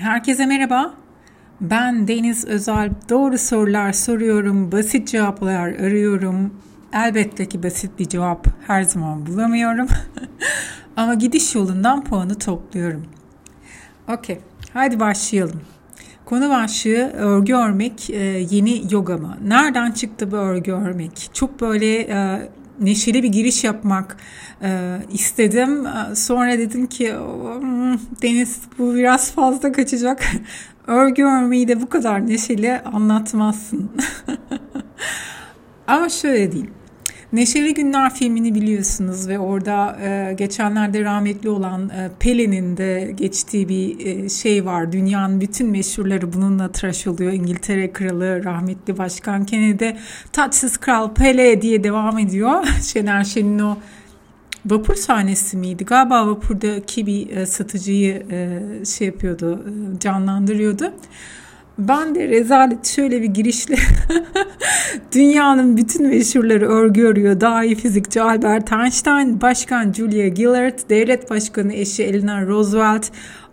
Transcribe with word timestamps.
Herkese 0.00 0.46
merhaba. 0.46 0.94
Ben 1.60 2.08
Deniz 2.08 2.44
Özel. 2.44 2.90
Doğru 3.08 3.38
sorular 3.38 3.92
soruyorum, 3.92 4.72
basit 4.72 5.08
cevaplar 5.08 5.68
arıyorum. 5.68 6.54
Elbette 6.92 7.48
ki 7.48 7.62
basit 7.62 7.98
bir 7.98 8.08
cevap 8.08 8.46
her 8.66 8.82
zaman 8.82 9.26
bulamıyorum. 9.26 9.88
Ama 10.96 11.14
gidiş 11.14 11.54
yolundan 11.54 12.04
puanı 12.04 12.38
topluyorum. 12.38 13.04
Okey, 14.08 14.38
hadi 14.74 15.00
başlayalım. 15.00 15.60
Konu 16.24 16.50
başlığı 16.50 17.10
örgü 17.12 17.54
örmek 17.54 18.10
e, 18.10 18.46
yeni 18.50 18.82
yoga 18.92 19.16
mı? 19.16 19.36
Nereden 19.44 19.90
çıktı 19.90 20.30
bu 20.30 20.36
örgü 20.36 20.72
örmek? 20.72 21.30
Çok 21.32 21.60
böyle 21.60 22.00
e, 22.00 22.48
neşeli 22.80 23.22
bir 23.22 23.28
giriş 23.28 23.64
yapmak 23.64 24.16
e, 24.62 24.98
istedim. 25.12 25.86
E, 25.86 26.14
sonra 26.14 26.58
dedim 26.58 26.86
ki 26.86 27.14
hmm, 27.14 27.98
Deniz 28.22 28.58
bu 28.78 28.94
biraz 28.94 29.32
fazla 29.32 29.72
kaçacak. 29.72 30.22
Örgü 30.86 31.24
örmeyi 31.24 31.68
de 31.68 31.80
bu 31.80 31.88
kadar 31.88 32.26
neşeli 32.26 32.80
anlatmazsın. 32.80 33.90
Ama 35.86 36.08
şöyle 36.08 36.52
diyeyim. 36.52 36.79
Neşeli 37.32 37.74
Günler 37.74 38.14
filmini 38.14 38.54
biliyorsunuz 38.54 39.28
ve 39.28 39.38
orada 39.38 39.98
e, 40.02 40.34
geçenlerde 40.34 41.04
rahmetli 41.04 41.48
olan 41.48 41.88
e, 41.88 42.10
Pelin'in 42.20 42.76
de 42.76 43.12
geçtiği 43.14 43.68
bir 43.68 44.06
e, 44.06 44.28
şey 44.28 44.64
var. 44.64 44.92
Dünyanın 44.92 45.40
bütün 45.40 45.70
meşhurları 45.70 46.32
bununla 46.32 46.72
tıraş 46.72 47.06
oluyor. 47.06 47.32
İngiltere 47.32 47.92
Kralı, 47.92 48.44
rahmetli 48.44 48.98
Başkan 48.98 49.46
Kennedy, 49.46 49.90
Taçsız 50.32 50.76
Kral 50.76 51.14
Pele 51.14 51.62
diye 51.62 51.84
devam 51.84 52.18
ediyor. 52.18 52.66
Şener 52.92 53.24
Şen'in 53.24 53.58
o 53.58 53.76
vapur 54.66 54.94
sahnesi 54.94 55.56
miydi? 55.56 55.84
Galiba 55.84 56.26
vapurdaki 56.26 57.06
bir 57.06 57.36
e, 57.36 57.46
satıcıyı 57.46 58.26
e, 58.30 58.58
şey 58.84 59.06
yapıyordu, 59.06 59.64
e, 59.96 60.00
canlandırıyordu. 60.00 60.92
Ben 61.88 62.14
de 62.14 62.28
rezalet 62.28 62.86
şöyle 62.86 63.22
bir 63.22 63.26
girişle 63.26 63.76
dünyanın 65.12 65.76
bütün 65.76 66.06
meşhurları 66.06 66.68
örgü 66.68 67.02
örüyor. 67.02 67.40
Dahi 67.40 67.74
fizikçi 67.74 68.22
Albert 68.22 68.72
Einstein, 68.72 69.40
Başkan 69.40 69.92
Julia 69.92 70.28
Gillard, 70.28 70.78
Devlet 70.90 71.30
Başkanı 71.30 71.72
eşi 71.72 72.02
Eleanor 72.02 72.46
Roosevelt, 72.46 73.06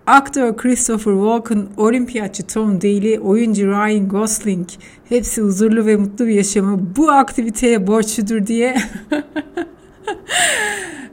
aktör 0.08 0.58
Christopher 0.58 1.14
Walken, 1.14 1.66
olimpiyatçı 1.78 2.48
Tom 2.48 2.82
Daly, 2.82 3.20
oyuncu 3.20 3.68
Ryan 3.68 4.08
Gosling 4.08 4.68
hepsi 5.10 5.42
huzurlu 5.42 5.86
ve 5.86 5.96
mutlu 5.96 6.28
bir 6.28 6.34
yaşamı 6.34 6.80
bu 6.98 7.12
aktiviteye 7.12 7.88
borçludur 7.88 8.48
diye 8.48 8.76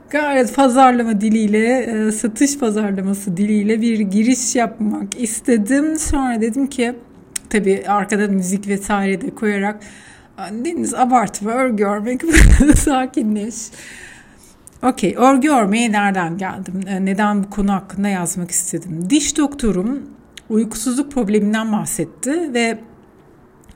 gayet 0.09 0.55
pazarlama 0.55 1.21
diliyle, 1.21 1.77
e, 1.77 2.11
satış 2.11 2.57
pazarlaması 2.57 3.37
diliyle 3.37 3.81
bir 3.81 3.99
giriş 3.99 4.55
yapmak 4.55 5.21
istedim. 5.21 5.99
Sonra 5.99 6.41
dedim 6.41 6.67
ki 6.67 6.95
tabii 7.59 7.83
arkada 7.87 8.27
müzik 8.27 8.67
vesaire 8.67 9.21
de 9.21 9.35
koyarak 9.35 9.79
Deniz 10.51 10.93
abartma 10.93 11.51
örgü 11.51 11.83
örmek 11.83 12.21
sakinleş. 12.77 13.55
Okey 14.83 15.15
örgü 15.17 15.49
örmeye 15.49 15.91
nereden 15.91 16.37
geldim? 16.37 16.81
E, 16.87 17.05
neden 17.05 17.43
bu 17.43 17.49
konu 17.49 17.73
hakkında 17.73 18.07
yazmak 18.07 18.51
istedim? 18.51 19.09
Diş 19.09 19.37
doktorum 19.37 20.03
uykusuzluk 20.49 21.11
probleminden 21.11 21.71
bahsetti 21.71 22.53
ve 22.53 22.79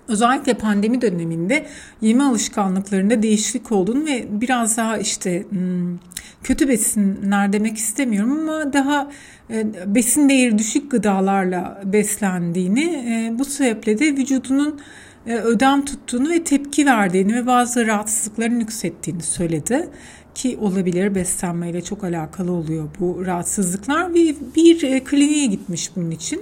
özellikle 0.08 0.54
pandemi 0.54 1.02
döneminde 1.02 1.66
yeme 2.02 2.24
alışkanlıklarında 2.24 3.24
değişiklik 3.24 3.72
olduğunu 3.72 4.06
ve 4.06 4.28
biraz 4.30 4.78
daha 4.78 4.98
işte 4.98 5.44
hmm, 5.50 5.98
kötü 6.44 6.68
besinler 6.68 7.54
demek 7.54 7.78
istemiyorum 7.78 8.50
ama 8.50 8.74
daha 8.74 9.12
e, 9.50 9.66
besin 9.96 10.30
değeri 10.30 10.58
düşük 10.58 10.92
gıdalarla 10.92 11.82
beslendiğini 11.86 12.84
e, 12.84 13.40
bu 13.40 13.46
sebeple 13.46 14.00
de 14.00 14.06
vücudunun 14.06 14.80
e, 15.28 15.36
ödem 15.36 15.86
tuttuğunu 15.86 16.30
ve 16.30 16.44
tepki 16.44 16.86
verdiğini 16.86 17.36
ve 17.36 17.48
bazı 17.48 17.88
rahatsızlıkların 17.88 18.60
yükselttiğini 18.60 19.22
söyledi 19.22 19.90
ki 20.36 20.58
olabilir 20.62 21.16
beslenmeyle 21.16 21.82
çok 21.82 22.04
alakalı 22.04 22.52
oluyor 22.52 22.90
bu 23.00 23.26
rahatsızlıklar 23.26 24.14
ve 24.14 24.36
bir 24.56 25.04
kliniğe 25.06 25.46
gitmiş 25.46 25.92
bunun 25.96 26.12
için. 26.12 26.42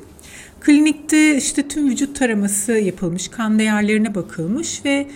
Klinikte 0.60 1.38
işte 1.38 1.68
tüm 1.68 1.90
vücut 1.90 2.20
taraması 2.20 2.72
yapılmış, 2.72 3.28
kan 3.28 3.60
değerlerine 3.60 4.16
bakılmış 4.16 4.86
ve 4.86 5.08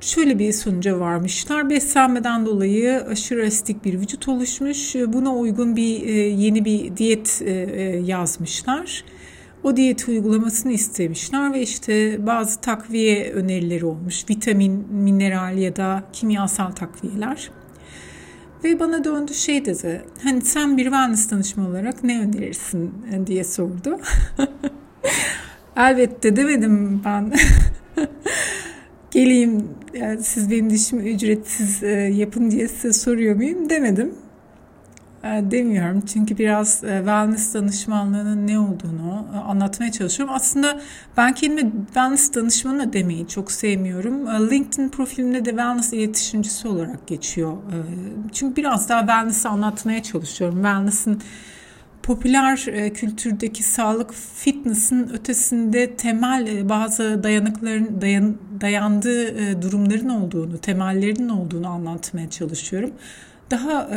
şöyle 0.00 0.38
bir 0.38 0.52
sonuca 0.52 1.00
varmışlar. 1.00 1.70
Beslenmeden 1.70 2.46
dolayı 2.46 3.04
aşırı 3.10 3.46
asitik 3.46 3.84
bir 3.84 4.00
vücut 4.00 4.28
oluşmuş. 4.28 4.94
Buna 4.94 5.34
uygun 5.34 5.76
bir 5.76 6.06
e, 6.06 6.12
yeni 6.12 6.64
bir 6.64 6.96
diyet 6.96 7.42
e, 7.44 7.50
e, 7.50 7.82
yazmışlar. 7.98 9.04
O 9.62 9.76
diyet 9.76 10.08
uygulamasını 10.08 10.72
istemişler 10.72 11.52
ve 11.52 11.62
işte 11.62 12.26
bazı 12.26 12.60
takviye 12.60 13.32
önerileri 13.32 13.84
olmuş. 13.84 14.30
Vitamin, 14.30 14.72
mineral 14.90 15.58
ya 15.58 15.76
da 15.76 16.02
kimyasal 16.12 16.70
takviyeler. 16.70 17.50
Ve 18.64 18.80
bana 18.80 19.04
döndü 19.04 19.34
şey 19.34 19.64
dedi. 19.64 20.02
Hani 20.22 20.40
sen 20.40 20.76
bir 20.76 20.84
wellness 20.84 21.30
danışmanı 21.30 21.68
olarak 21.68 22.04
ne 22.04 22.20
önerirsin 22.20 22.94
diye 23.26 23.44
sordu. 23.44 24.00
Elbette 25.76 26.36
demedim 26.36 27.02
ben. 27.04 27.32
Geleyim 29.18 29.68
yani 29.94 30.22
siz 30.22 30.50
benim 30.50 30.70
dişimi 30.70 31.10
ücretsiz 31.10 31.82
e, 31.82 31.88
yapın 31.90 32.50
diye 32.50 32.68
size 32.68 32.92
soruyor 32.92 33.36
muyum 33.36 33.70
demedim. 33.70 34.14
E, 35.24 35.28
demiyorum 35.50 36.00
çünkü 36.00 36.38
biraz 36.38 36.84
e, 36.84 36.96
wellness 36.98 37.54
danışmanlığının 37.54 38.46
ne 38.46 38.58
olduğunu 38.58 39.26
e, 39.34 39.36
anlatmaya 39.36 39.92
çalışıyorum. 39.92 40.34
Aslında 40.34 40.80
ben 41.16 41.34
kendime 41.34 41.70
wellness 41.86 42.34
danışmanı 42.34 42.92
demeyi 42.92 43.28
çok 43.28 43.52
sevmiyorum. 43.52 44.26
LinkedIn 44.50 44.88
profilimde 44.88 45.44
de 45.44 45.50
wellness 45.50 45.92
iletişimcisi 45.92 46.68
olarak 46.68 47.06
geçiyor. 47.06 47.56
Çünkü 48.32 48.56
biraz 48.56 48.88
daha 48.88 49.00
wellness'ı 49.00 49.48
anlatmaya 49.48 50.02
çalışıyorum. 50.02 50.56
Wellness'ın 50.56 51.20
popüler 52.08 52.64
kültürdeki 52.94 53.62
sağlık 53.62 54.14
fitness'ın 54.14 55.08
ötesinde 55.08 55.96
temel 55.96 56.68
bazı 56.68 57.22
dayanıkların 57.22 58.00
dayan, 58.00 58.36
dayandığı 58.60 59.62
durumların 59.62 60.08
olduğunu, 60.08 60.58
temellerinin 60.58 61.28
olduğunu 61.28 61.68
anlatmaya 61.68 62.30
çalışıyorum. 62.30 62.90
Daha 63.50 63.88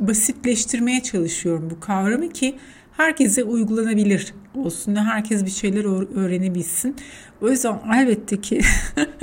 basitleştirmeye 0.00 1.02
çalışıyorum 1.02 1.70
bu 1.70 1.80
kavramı 1.80 2.28
ki 2.28 2.54
herkese 2.96 3.44
uygulanabilir 3.44 4.34
olsun. 4.54 4.94
Herkes 4.94 5.44
bir 5.44 5.50
şeyler 5.50 5.84
öğrenebilsin. 6.16 6.96
O 7.42 7.48
yüzden 7.48 7.80
elbette 7.94 8.40
ki 8.40 8.60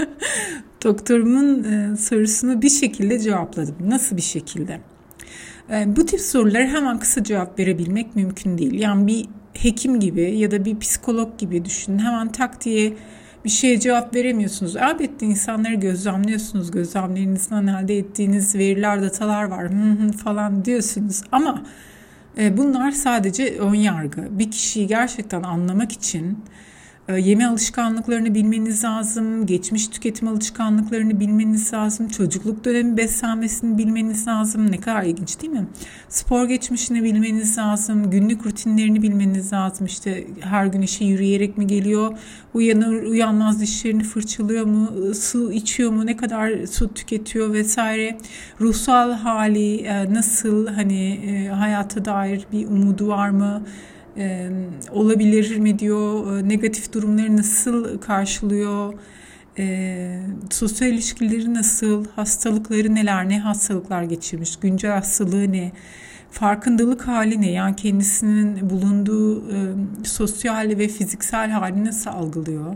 doktorumun 0.83 1.63
e, 1.63 1.97
sorusunu 1.97 2.61
bir 2.61 2.69
şekilde 2.69 3.19
cevapladım. 3.19 3.75
Nasıl 3.79 4.17
bir 4.17 4.21
şekilde? 4.21 4.81
E, 5.71 5.95
bu 5.95 6.05
tip 6.05 6.21
soruları 6.21 6.67
hemen 6.67 6.99
kısa 6.99 7.23
cevap 7.23 7.59
verebilmek 7.59 8.15
mümkün 8.15 8.57
değil. 8.57 8.73
Yani 8.73 9.07
bir 9.07 9.25
hekim 9.53 9.99
gibi 9.99 10.37
ya 10.37 10.51
da 10.51 10.65
bir 10.65 10.79
psikolog 10.79 11.39
gibi 11.39 11.65
düşünün. 11.65 11.99
Hemen 11.99 12.31
tak 12.31 12.65
diye 12.65 12.93
bir 13.45 13.49
şeye 13.49 13.79
cevap 13.79 14.15
veremiyorsunuz. 14.15 14.75
Elbette 14.75 15.25
insanları 15.25 15.73
gözlemliyorsunuz. 15.73 16.71
Gözlemlerinizden 16.71 17.67
elde 17.67 17.97
ettiğiniz 17.97 18.55
veriler, 18.55 19.01
datalar 19.01 19.43
var 19.43 19.69
falan 20.23 20.65
diyorsunuz. 20.65 21.21
Ama 21.31 21.63
e, 22.37 22.57
bunlar 22.57 22.91
sadece 22.91 23.57
ön 23.59 23.73
yargı. 23.73 24.27
Bir 24.39 24.51
kişiyi 24.51 24.87
gerçekten 24.87 25.43
anlamak 25.43 25.91
için 25.91 26.25
ee, 26.33 26.43
yeme 27.17 27.45
alışkanlıklarını 27.45 28.35
bilmeniz 28.35 28.83
lazım, 28.83 29.45
geçmiş 29.45 29.87
tüketim 29.87 30.27
alışkanlıklarını 30.27 31.19
bilmeniz 31.19 31.73
lazım, 31.73 32.07
çocukluk 32.07 32.65
dönemi 32.65 32.97
beslenmesini 32.97 33.77
bilmeniz 33.77 34.27
lazım. 34.27 34.71
Ne 34.71 34.77
kadar 34.77 35.03
ilginç 35.03 35.41
değil 35.41 35.53
mi? 35.53 35.67
Spor 36.09 36.45
geçmişini 36.45 37.03
bilmeniz 37.03 37.57
lazım, 37.57 38.09
günlük 38.09 38.45
rutinlerini 38.45 39.01
bilmeniz 39.01 39.53
lazım. 39.53 39.85
İşte 39.85 40.27
her 40.39 40.65
gün 40.65 40.81
işe 40.81 41.05
yürüyerek 41.05 41.57
mi 41.57 41.67
geliyor, 41.67 42.17
uyanır 42.53 43.03
uyanmaz 43.03 43.61
dişlerini 43.61 44.03
fırçalıyor 44.03 44.65
mu, 44.65 45.13
su 45.13 45.51
içiyor 45.51 45.91
mu, 45.91 46.05
ne 46.05 46.17
kadar 46.17 46.67
su 46.67 46.93
tüketiyor 46.93 47.53
vesaire. 47.53 48.17
Ruhsal 48.61 49.11
hali 49.11 49.75
e, 49.75 50.13
nasıl, 50.13 50.67
hani 50.67 51.11
e, 51.11 51.47
hayata 51.47 52.05
dair 52.05 52.45
bir 52.51 52.67
umudu 52.67 53.07
var 53.07 53.29
mı? 53.29 53.63
E, 54.17 54.49
olabilir 54.91 55.57
mi 55.57 55.79
diyor, 55.79 56.37
e, 56.37 56.49
negatif 56.49 56.93
durumları 56.93 57.37
nasıl 57.37 57.97
karşılıyor, 57.97 58.93
e, 59.57 60.19
sosyal 60.51 60.91
ilişkileri 60.91 61.53
nasıl, 61.53 62.05
hastalıkları 62.15 62.95
neler, 62.95 63.29
ne? 63.29 63.39
Hastalıklar 63.39 64.03
geçirmiş, 64.03 64.55
güncel 64.55 64.91
hastalığı 64.91 65.51
ne, 65.51 65.71
farkındalık 66.31 67.07
hali 67.07 67.41
ne, 67.41 67.51
yani 67.51 67.75
kendisinin 67.75 68.69
bulunduğu 68.69 69.51
e, 69.51 69.57
sosyal 70.03 70.69
ve 70.77 70.87
fiziksel 70.87 71.49
hali 71.49 71.85
nasıl 71.85 72.09
algılıyor. 72.09 72.75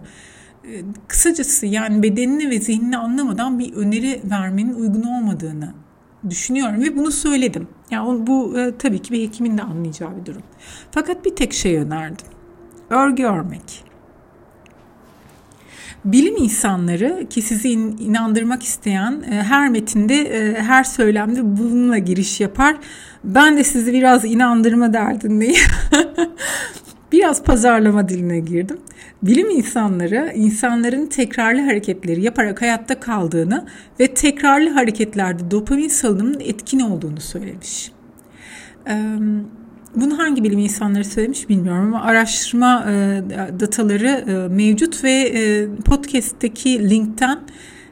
E, 0.63 0.81
kısacası 1.07 1.65
yani 1.65 2.03
bedenini 2.03 2.49
ve 2.49 2.59
zihnini 2.59 2.97
anlamadan 2.97 3.59
bir 3.59 3.73
öneri 3.73 4.21
vermenin 4.23 4.73
uygun 4.73 5.03
olmadığını 5.03 5.73
düşünüyorum 6.29 6.81
ve 6.81 6.97
bunu 6.97 7.11
söyledim. 7.11 7.67
Yani 7.93 8.27
bu 8.27 8.59
e, 8.59 8.77
tabii 8.77 9.01
ki 9.01 9.13
bir 9.13 9.27
hekimin 9.27 9.57
de 9.57 9.61
anlayacağı 9.61 10.09
bir 10.21 10.25
durum. 10.25 10.41
Fakat 10.91 11.25
bir 11.25 11.35
tek 11.35 11.53
şey 11.53 11.77
önerdim. 11.77 12.27
Örgü 12.89 13.23
örmek. 13.23 13.83
Bilim 16.05 16.37
insanları 16.37 17.27
ki 17.29 17.41
sizi 17.41 17.69
inandırmak 17.69 18.63
isteyen 18.63 19.23
e, 19.31 19.43
her 19.43 19.69
metinde, 19.69 20.15
e, 20.15 20.61
her 20.61 20.83
söylemde 20.83 21.57
bununla 21.57 21.97
giriş 21.97 22.39
yapar. 22.39 22.75
Ben 23.23 23.57
de 23.57 23.63
sizi 23.63 23.93
biraz 23.93 24.25
inandırma 24.25 24.93
derdindeyim. 24.93 25.55
biraz 27.13 27.43
pazarlama 27.43 28.09
diline 28.09 28.39
girdim. 28.39 28.77
Bilim 29.23 29.49
insanları 29.49 30.31
insanların 30.35 31.05
tekrarlı 31.05 31.61
hareketleri 31.61 32.23
yaparak 32.23 32.61
hayatta 32.61 32.99
kaldığını 32.99 33.65
ve 33.99 34.13
tekrarlı 34.13 34.69
hareketlerde 34.69 35.51
dopamin 35.51 35.87
salınımının 35.87 36.39
etkin 36.39 36.79
olduğunu 36.79 37.21
söylemiş. 37.21 37.91
Bunu 39.95 40.17
hangi 40.17 40.43
bilim 40.43 40.59
insanları 40.59 41.05
söylemiş 41.05 41.49
bilmiyorum 41.49 41.85
ama 41.85 42.03
araştırma 42.03 42.85
dataları 43.59 44.49
mevcut 44.49 45.03
ve 45.03 45.33
podcast'teki 45.85 46.89
linkten 46.89 47.39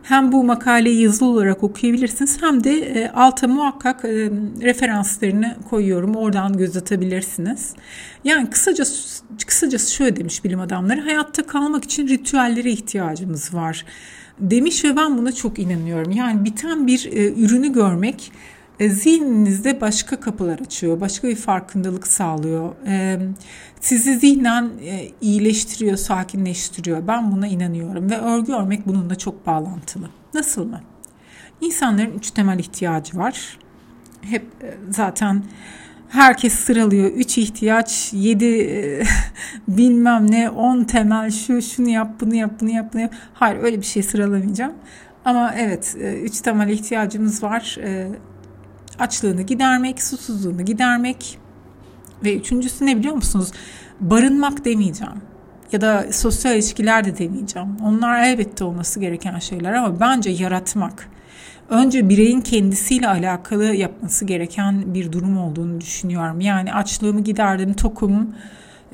hem 0.03 0.31
bu 0.31 0.44
makaleyi 0.44 1.01
yazılı 1.01 1.30
olarak 1.30 1.63
okuyabilirsiniz 1.63 2.42
hem 2.42 2.63
de 2.63 2.77
e, 2.80 3.09
alta 3.09 3.48
muhakkak 3.48 4.06
e, 4.06 4.09
referanslarını 4.62 5.56
koyuyorum. 5.69 6.15
Oradan 6.15 6.57
göz 6.57 6.77
atabilirsiniz. 6.77 7.74
Yani 8.24 8.50
kısaca 8.50 8.83
kısacası 9.48 9.94
şöyle 9.94 10.15
demiş 10.15 10.44
bilim 10.44 10.59
adamları. 10.59 11.01
Hayatta 11.01 11.44
kalmak 11.44 11.83
için 11.83 12.07
ritüellere 12.07 12.71
ihtiyacımız 12.71 13.53
var 13.53 13.86
demiş 14.39 14.86
ve 14.86 14.95
ben 14.95 15.18
buna 15.18 15.31
çok 15.31 15.59
inanıyorum. 15.59 16.12
Yani 16.12 16.45
biten 16.45 16.88
bir 16.88 17.09
e, 17.12 17.33
ürünü 17.33 17.74
görmek 17.74 18.31
zihninizde 18.80 19.82
başka 19.82 20.20
kapılar 20.20 20.60
açıyor, 20.60 21.02
başka 21.02 21.28
bir 21.28 21.36
farkındalık 21.36 22.08
sağlıyor. 22.08 22.76
E, 22.88 23.20
sizi 23.82 24.20
zihnen 24.20 24.72
e, 24.84 25.08
iyileştiriyor, 25.22 25.98
sakinleştiriyor. 25.98 27.08
Ben 27.08 27.32
buna 27.32 27.48
inanıyorum 27.48 28.10
ve 28.10 28.18
örgü 28.18 28.54
örmek 28.54 28.88
bununla 28.88 29.16
çok 29.16 29.48
bağlantılı. 29.48 30.10
Nasıl 30.34 30.66
mı? 30.66 30.82
İnsanların 31.62 32.18
üç 32.18 32.32
temel 32.32 32.60
ihtiyacı 32.60 33.18
var. 33.18 33.58
Hep 34.22 34.46
zaten 34.90 35.44
herkes 36.10 36.54
sıralıyor. 36.54 37.12
Üç 37.12 37.38
ihtiyaç, 37.38 38.10
yedi 38.14 39.04
bilmem 39.68 40.32
ne, 40.32 40.50
on 40.50 40.84
temel 40.84 41.32
şu, 41.32 41.62
şunu 41.62 41.90
yap, 41.90 42.12
bunu 42.22 42.36
yap, 42.36 42.52
bunu 42.62 42.70
yap, 42.70 42.94
bunu 42.94 43.02
yap. 43.02 43.14
Hayır 43.34 43.64
öyle 43.64 43.78
bir 43.78 43.86
şey 43.86 44.04
sıralamayacağım. 44.04 44.74
Ama 45.26 45.54
evet 45.58 45.98
üç 46.24 46.42
temel 46.42 46.70
ihtiyacımız 46.70 47.44
var 47.44 47.78
açlığını 49.01 49.42
gidermek, 49.42 50.03
susuzluğunu 50.03 50.65
gidermek 50.65 51.38
ve 52.24 52.38
üçüncüsü 52.38 52.86
ne 52.86 52.98
biliyor 52.98 53.15
musunuz? 53.15 53.51
Barınmak 54.00 54.65
demeyeceğim 54.65 55.21
ya 55.71 55.81
da 55.81 56.06
sosyal 56.12 56.56
ilişkiler 56.56 57.06
de 57.06 57.18
demeyeceğim. 57.18 57.77
Onlar 57.83 58.24
elbette 58.24 58.63
olması 58.63 59.00
gereken 59.00 59.39
şeyler 59.39 59.74
ama 59.74 60.00
bence 60.00 60.30
yaratmak. 60.30 61.09
Önce 61.69 62.09
bireyin 62.09 62.42
kendisiyle 62.42 63.07
alakalı 63.07 63.63
yapması 63.63 64.25
gereken 64.25 64.94
bir 64.94 65.12
durum 65.12 65.38
olduğunu 65.38 65.81
düşünüyorum. 65.81 66.42
Yani 66.42 66.74
açlığımı 66.74 67.21
giderdim, 67.24 67.74
tokum, 67.74 68.36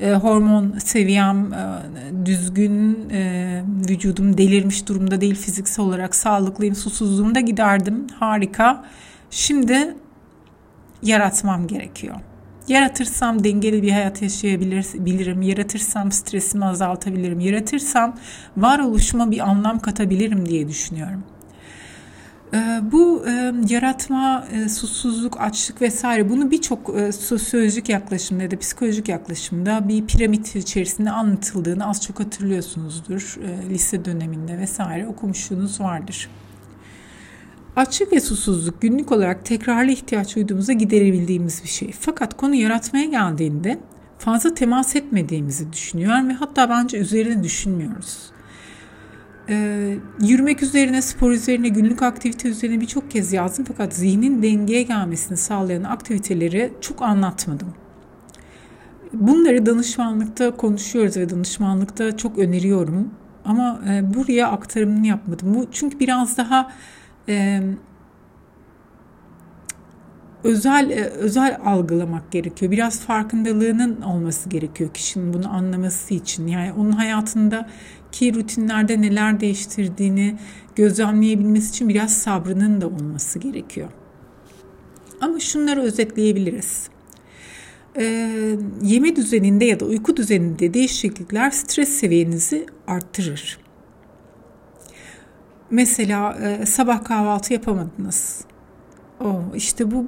e, 0.00 0.12
hormon 0.12 0.78
seviyem 0.78 1.52
e, 1.52 2.26
düzgün, 2.26 3.10
e, 3.10 3.62
vücudum 3.88 4.38
delirmiş 4.38 4.88
durumda 4.88 5.20
değil 5.20 5.34
fiziksel 5.34 5.84
olarak 5.84 6.14
sağlıklıyım, 6.14 6.74
susuzluğumu 6.74 7.34
da 7.34 7.40
giderdim. 7.40 8.06
Harika. 8.20 8.84
Şimdi 9.30 9.96
yaratmam 11.02 11.66
gerekiyor. 11.66 12.16
Yaratırsam 12.68 13.44
dengeli 13.44 13.82
bir 13.82 13.92
hayat 13.92 14.22
yaşayabilirim. 14.22 15.42
Yaratırsam 15.42 16.12
stresimi 16.12 16.64
azaltabilirim. 16.64 17.40
Yaratırsam 17.40 18.16
varoluşuma 18.56 19.30
bir 19.30 19.38
anlam 19.48 19.78
katabilirim 19.78 20.48
diye 20.48 20.68
düşünüyorum. 20.68 21.24
Ee, 22.54 22.80
bu 22.92 23.24
e, 23.28 23.52
yaratma, 23.68 24.46
e, 24.52 24.68
susuzluk, 24.68 25.40
açlık 25.40 25.82
vesaire 25.82 26.30
bunu 26.30 26.50
birçok 26.50 26.98
e, 26.98 27.12
sosyolojik 27.12 27.88
yaklaşımda 27.88 28.42
ya 28.42 28.50
da 28.50 28.58
psikolojik 28.58 29.08
yaklaşımda 29.08 29.88
bir 29.88 30.06
piramit 30.06 30.56
içerisinde 30.56 31.10
anlatıldığını 31.10 31.88
az 31.88 32.02
çok 32.02 32.20
hatırlıyorsunuzdur. 32.20 33.36
Lise 33.70 34.04
döneminde 34.04 34.58
vesaire 34.58 35.06
okumuşluğunuz 35.06 35.80
vardır. 35.80 36.28
Açlık 37.78 38.12
ve 38.12 38.20
susuzluk 38.20 38.82
günlük 38.82 39.12
olarak 39.12 39.44
tekrarlı 39.44 39.90
ihtiyaç 39.90 40.36
duyduğumuzda 40.36 40.72
giderebildiğimiz 40.72 41.62
bir 41.62 41.68
şey. 41.68 41.92
Fakat 42.00 42.36
konu 42.36 42.54
yaratmaya 42.54 43.04
geldiğinde 43.04 43.78
fazla 44.18 44.54
temas 44.54 44.96
etmediğimizi 44.96 45.72
düşünüyorum 45.72 46.28
ve 46.28 46.32
hatta 46.32 46.70
bence 46.70 46.98
üzerine 46.98 47.42
düşünmüyoruz. 47.42 48.18
Ee, 49.48 49.94
yürümek 50.20 50.62
üzerine, 50.62 51.02
spor 51.02 51.30
üzerine, 51.30 51.68
günlük 51.68 52.02
aktivite 52.02 52.48
üzerine 52.48 52.80
birçok 52.80 53.10
kez 53.10 53.32
yazdım 53.32 53.64
fakat 53.68 53.94
zihnin 53.94 54.42
dengeye 54.42 54.82
gelmesini 54.82 55.36
sağlayan 55.36 55.84
aktiviteleri 55.84 56.72
çok 56.80 57.02
anlatmadım. 57.02 57.74
Bunları 59.12 59.66
danışmanlıkta 59.66 60.56
konuşuyoruz 60.56 61.16
ve 61.16 61.30
danışmanlıkta 61.30 62.16
çok 62.16 62.38
öneriyorum. 62.38 63.10
Ama 63.44 63.80
e, 63.88 64.14
buraya 64.14 64.50
aktarımını 64.50 65.06
yapmadım. 65.06 65.54
Bu 65.54 65.66
çünkü 65.72 66.00
biraz 66.00 66.36
daha 66.36 66.72
e, 67.28 67.60
özel 70.44 70.92
özel 71.04 71.58
algılamak 71.64 72.32
gerekiyor. 72.32 72.72
Biraz 72.72 73.00
farkındalığının 73.00 74.02
olması 74.02 74.48
gerekiyor 74.48 74.90
kişinin 74.94 75.32
bunu 75.32 75.54
anlaması 75.54 76.14
için. 76.14 76.46
Yani 76.46 76.72
onun 76.72 76.92
hayatında 76.92 77.68
ki 78.12 78.34
rutinlerde 78.34 79.02
neler 79.02 79.40
değiştirdiğini 79.40 80.38
gözlemleyebilmesi 80.76 81.70
için 81.70 81.88
biraz 81.88 82.16
sabrının 82.16 82.80
da 82.80 82.86
olması 82.86 83.38
gerekiyor. 83.38 83.88
Ama 85.20 85.40
şunları 85.40 85.80
özetleyebiliriz. 85.80 86.88
Ee, 87.96 88.56
yeme 88.82 89.16
düzeninde 89.16 89.64
ya 89.64 89.80
da 89.80 89.84
uyku 89.84 90.16
düzeninde 90.16 90.74
değişiklikler 90.74 91.50
stres 91.50 91.88
seviyenizi 91.88 92.66
arttırır. 92.86 93.58
Mesela 95.70 96.38
e, 96.42 96.66
sabah 96.66 97.04
kahvaltı 97.04 97.52
yapamadınız. 97.52 98.40
Oh, 99.20 99.42
işte 99.54 99.90
bu 99.90 100.06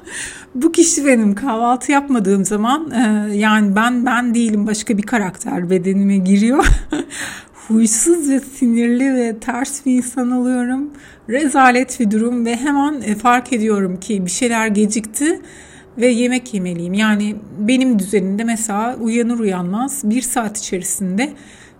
bu 0.54 0.72
kişi 0.72 1.06
benim 1.06 1.34
kahvaltı 1.34 1.92
yapmadığım 1.92 2.44
zaman 2.44 2.90
e, 2.90 3.36
yani 3.36 3.76
ben 3.76 4.06
ben 4.06 4.34
değilim 4.34 4.66
başka 4.66 4.98
bir 4.98 5.02
karakter 5.02 5.70
bedenime 5.70 6.16
giriyor. 6.16 6.66
Huysuz 7.68 8.30
ve 8.30 8.40
sinirli 8.40 9.14
ve 9.14 9.38
ters 9.38 9.86
bir 9.86 9.92
insan 9.92 10.30
oluyorum. 10.30 10.90
Rezalet 11.28 12.00
bir 12.00 12.10
durum 12.10 12.46
ve 12.46 12.56
hemen 12.56 13.00
e, 13.00 13.14
fark 13.14 13.52
ediyorum 13.52 14.00
ki 14.00 14.26
bir 14.26 14.30
şeyler 14.30 14.66
gecikti 14.66 15.40
ve 15.98 16.06
yemek 16.06 16.54
yemeliyim. 16.54 16.94
Yani 16.94 17.36
benim 17.58 17.98
düzenimde 17.98 18.44
mesela 18.44 18.96
uyanır 18.96 19.38
uyanmaz 19.38 20.00
bir 20.04 20.22
saat 20.22 20.58
içerisinde 20.58 21.32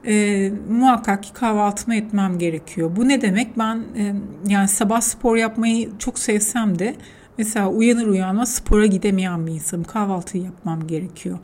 e, 0.07 0.51
muhakkak 0.71 1.23
ki 1.23 1.33
kahvaltımı 1.33 1.97
etmem 1.97 2.39
gerekiyor. 2.39 2.97
Bu 2.97 3.09
ne 3.09 3.21
demek? 3.21 3.59
Ben 3.59 3.77
e, 3.77 4.15
yani 4.49 4.69
sabah 4.69 5.01
spor 5.01 5.37
yapmayı 5.37 5.91
çok 5.99 6.19
sevsem 6.19 6.79
de 6.79 6.95
mesela 7.39 7.69
uyanır 7.69 8.07
uyanmaz 8.07 8.55
spora 8.55 8.87
gidemeyen 8.87 9.47
bir 9.47 9.53
insanım. 9.53 9.85
Kahvaltıyı 9.85 10.45
yapmam 10.45 10.87
gerekiyor. 10.87 11.39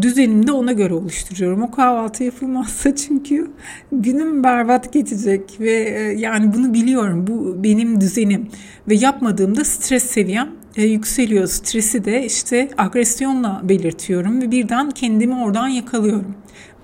Düzenimi 0.00 0.46
de 0.46 0.52
ona 0.52 0.72
göre 0.72 0.94
oluşturuyorum. 0.94 1.62
O 1.62 1.70
kahvaltı 1.70 2.24
yapılmazsa 2.24 2.94
çünkü 2.96 3.50
günüm 3.92 4.44
berbat 4.44 4.92
geçecek 4.92 5.60
ve 5.60 5.72
e, 5.72 6.00
yani 6.00 6.54
bunu 6.54 6.74
biliyorum. 6.74 7.26
Bu 7.26 7.64
benim 7.64 8.00
düzenim 8.00 8.48
ve 8.88 8.94
yapmadığımda 8.94 9.64
stres 9.64 10.02
seviyem 10.02 10.61
e, 10.76 10.82
yükseliyor. 10.82 11.46
Stresi 11.46 12.04
de 12.04 12.26
işte 12.26 12.68
agresyonla 12.78 13.60
belirtiyorum 13.64 14.40
ve 14.42 14.50
birden 14.50 14.90
kendimi 14.90 15.34
oradan 15.34 15.68
yakalıyorum. 15.68 16.34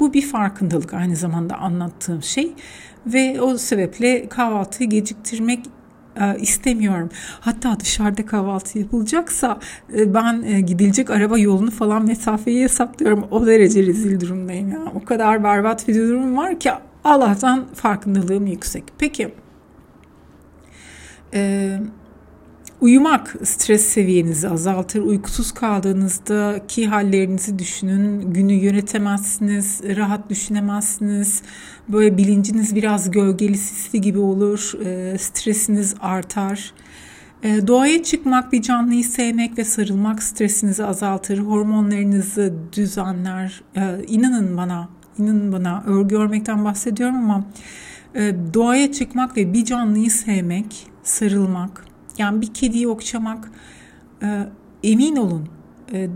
Bu 0.01 0.15
bir 0.15 0.23
farkındalık 0.23 0.95
aynı 0.95 1.17
zamanda 1.17 1.57
anlattığım 1.57 2.23
şey 2.23 2.53
ve 3.07 3.41
o 3.41 3.59
sebeple 3.59 4.29
kahvaltıyı 4.29 4.91
geciktirmek 4.91 5.67
e, 6.21 6.39
istemiyorum. 6.41 7.11
Hatta 7.41 7.81
dışarıda 7.81 8.27
kahvaltı 8.27 8.79
yapılacaksa 8.79 9.59
e, 9.97 10.15
ben 10.15 10.43
e, 10.43 10.61
gidilecek 10.61 11.11
araba 11.11 11.39
yolunu 11.39 11.71
falan 11.71 12.07
mesafeyi 12.07 12.65
hesaplıyorum. 12.65 13.27
O 13.31 13.47
derece 13.47 13.87
rezil 13.87 14.21
durumdayım 14.21 14.73
ya. 14.73 14.79
O 14.95 15.05
kadar 15.05 15.45
berbat 15.45 15.89
bir 15.89 15.95
durum 15.95 16.37
var 16.37 16.61
ki 16.61 16.71
Allah'tan 17.05 17.67
farkındalığım 17.75 18.47
yüksek. 18.47 18.85
Peki. 18.99 19.35
Eee 21.33 21.81
Uyumak 22.81 23.37
stres 23.45 23.85
seviyenizi 23.85 24.49
azaltır. 24.49 25.01
Uykusuz 25.01 25.53
kaldığınızdaki 25.53 26.87
hallerinizi 26.87 27.59
düşünün. 27.59 28.33
Günü 28.33 28.53
yönetemezsiniz, 28.53 29.81
rahat 29.97 30.31
düşünemezsiniz. 30.31 31.43
Böyle 31.89 32.17
bilinciniz 32.17 32.75
biraz 32.75 33.11
gölgeli 33.11 33.57
sisli 33.57 34.01
gibi 34.01 34.19
olur. 34.19 34.73
E, 34.85 35.19
stresiniz 35.19 35.95
artar. 36.01 36.73
E, 37.43 37.67
doğaya 37.67 38.03
çıkmak, 38.03 38.53
bir 38.53 38.63
canlıyı 38.63 39.05
sevmek 39.05 39.59
ve 39.59 39.65
sarılmak 39.65 40.23
stresinizi 40.23 40.85
azaltır, 40.85 41.39
hormonlarınızı 41.39 42.55
düzenler. 42.73 43.63
E, 43.77 44.05
inanın 44.07 44.57
bana, 44.57 44.89
inanın 45.19 45.53
bana 45.53 45.85
örgü 45.87 46.17
örmekten 46.17 46.65
bahsediyorum 46.65 47.17
ama 47.17 47.45
e, 48.15 48.35
doğaya 48.55 48.93
çıkmak 48.93 49.37
ve 49.37 49.53
bir 49.53 49.65
canlıyı 49.65 50.11
sevmek, 50.11 50.87
sarılmak, 51.03 51.88
yani 52.19 52.41
bir 52.41 52.55
kediyi 52.55 52.89
okşamak, 52.89 53.51
e, 54.23 54.47
emin 54.83 55.17
olun 55.17 55.49
e, 55.93 56.09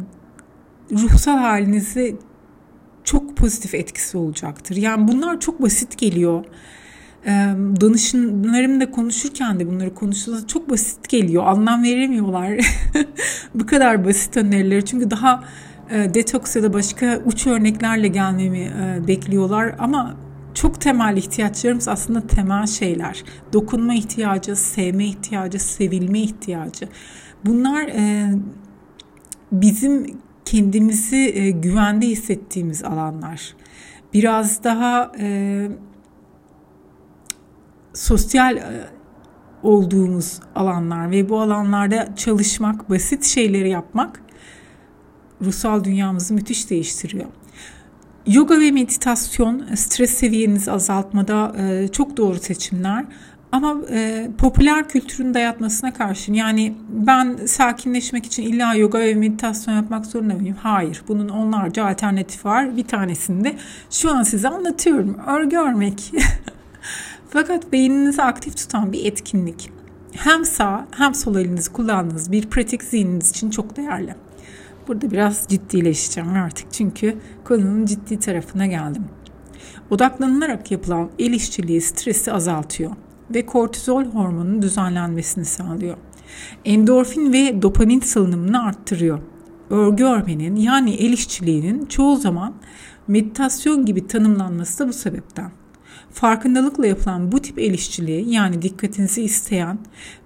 ruhsal 0.92 1.38
halinizi 1.38 2.16
çok 3.04 3.36
pozitif 3.36 3.74
etkisi 3.74 4.18
olacaktır. 4.18 4.76
Yani 4.76 5.08
bunlar 5.08 5.40
çok 5.40 5.62
basit 5.62 5.98
geliyor. 5.98 6.44
Danışınlarımla 7.80 8.90
konuşurken 8.90 9.60
de 9.60 9.68
bunları 9.68 9.94
konuştuğunda 9.94 10.46
çok 10.46 10.70
basit 10.70 11.08
geliyor. 11.08 11.44
Anlam 11.46 11.82
veremiyorlar. 11.82 12.52
Bu 13.54 13.66
kadar 13.66 14.04
basit 14.04 14.36
önerileri. 14.36 14.84
Çünkü 14.84 15.10
daha 15.10 15.44
detoks 15.90 16.56
ya 16.56 16.62
da 16.62 16.72
başka 16.72 17.22
uç 17.24 17.46
örneklerle 17.46 18.08
gelmemi 18.08 18.72
bekliyorlar. 19.08 19.74
Ama 19.78 20.16
çok 20.54 20.80
temel 20.80 21.16
ihtiyaçlarımız 21.16 21.88
aslında 21.88 22.26
temel 22.26 22.66
şeyler. 22.66 23.24
Dokunma 23.52 23.94
ihtiyacı, 23.94 24.56
sevme 24.56 25.04
ihtiyacı, 25.04 25.58
sevilme 25.58 26.20
ihtiyacı. 26.20 26.88
Bunlar 27.44 27.86
bizim 29.52 30.06
kendimizi 30.44 31.32
e, 31.34 31.50
güvende 31.50 32.06
hissettiğimiz 32.06 32.84
alanlar. 32.84 33.54
Biraz 34.14 34.64
daha 34.64 35.12
e, 35.18 35.68
sosyal 37.94 38.56
e, 38.56 38.62
olduğumuz 39.62 40.40
alanlar 40.54 41.10
ve 41.10 41.28
bu 41.28 41.40
alanlarda 41.40 42.16
çalışmak, 42.16 42.90
basit 42.90 43.24
şeyleri 43.24 43.70
yapmak 43.70 44.22
ruhsal 45.42 45.84
dünyamızı 45.84 46.34
müthiş 46.34 46.70
değiştiriyor. 46.70 47.26
Yoga 48.26 48.60
ve 48.60 48.70
meditasyon 48.70 49.64
stres 49.74 50.10
seviyenizi 50.10 50.72
azaltmada 50.72 51.54
e, 51.58 51.88
çok 51.88 52.16
doğru 52.16 52.38
seçimler. 52.38 53.04
Ama 53.52 53.76
e, 53.90 54.30
popüler 54.38 54.88
kültürün 54.88 55.34
dayatmasına 55.34 55.92
karşın 55.92 56.34
yani 56.34 56.74
ben 56.88 57.36
sakinleşmek 57.46 58.26
için 58.26 58.42
illa 58.42 58.74
yoga 58.74 59.00
ve 59.00 59.14
meditasyon 59.14 59.74
yapmak 59.74 60.06
zorunda 60.06 60.34
mıyım? 60.34 60.56
Hayır. 60.62 61.02
Bunun 61.08 61.28
onlarca 61.28 61.86
alternatif 61.86 62.44
var. 62.44 62.76
Bir 62.76 62.84
tanesini 62.84 63.44
de 63.44 63.56
şu 63.90 64.10
an 64.10 64.22
size 64.22 64.48
anlatıyorum. 64.48 65.18
Örgü 65.26 65.56
örmek. 65.56 66.12
Fakat 67.30 67.72
beyninizi 67.72 68.22
aktif 68.22 68.56
tutan 68.56 68.92
bir 68.92 69.04
etkinlik. 69.04 69.70
Hem 70.12 70.44
sağ 70.44 70.86
hem 70.90 71.14
sol 71.14 71.36
elinizi 71.36 71.72
kullandığınız 71.72 72.32
bir 72.32 72.50
pratik 72.50 72.82
zihniniz 72.82 73.30
için 73.30 73.50
çok 73.50 73.76
değerli. 73.76 74.14
Burada 74.88 75.10
biraz 75.10 75.46
ciddileşeceğim 75.48 76.30
artık 76.30 76.72
çünkü 76.72 77.18
konunun 77.44 77.86
ciddi 77.86 78.18
tarafına 78.18 78.66
geldim. 78.66 79.04
Odaklanılarak 79.90 80.70
yapılan 80.70 81.10
el 81.18 81.32
işçiliği 81.32 81.80
stresi 81.80 82.32
azaltıyor 82.32 82.90
ve 83.34 83.46
kortizol 83.46 84.04
hormonunun 84.04 84.62
düzenlenmesini 84.62 85.44
sağlıyor. 85.44 85.96
Endorfin 86.64 87.32
ve 87.32 87.62
dopamin 87.62 88.00
salınımını 88.00 88.64
arttırıyor. 88.64 89.18
Örgü 89.70 90.04
örmenin 90.04 90.56
yani 90.56 90.94
el 90.94 91.12
işçiliğinin 91.12 91.86
çoğu 91.86 92.16
zaman 92.16 92.54
meditasyon 93.08 93.86
gibi 93.86 94.06
tanımlanması 94.06 94.78
da 94.78 94.88
bu 94.88 94.92
sebepten. 94.92 95.52
Farkındalıkla 96.10 96.86
yapılan 96.86 97.32
bu 97.32 97.42
tip 97.42 97.58
el 97.58 97.74
işçiliği 97.74 98.30
yani 98.30 98.62
dikkatinizi 98.62 99.22
isteyen 99.22 99.78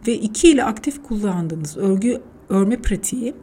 ve 0.07 0.15
iki 0.15 0.51
ile 0.51 0.65
aktif 0.65 1.03
kullandığınız 1.03 1.77
örgü 1.77 2.21
örme 2.49 2.77
pratiği 2.77 3.35